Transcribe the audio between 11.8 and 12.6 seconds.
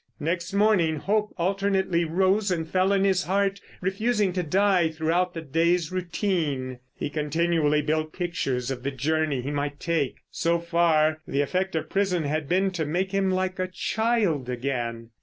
prison had